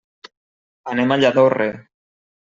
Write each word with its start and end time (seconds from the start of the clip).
Anem 0.93 1.13
a 1.13 1.17
Lladorre. 1.19 1.67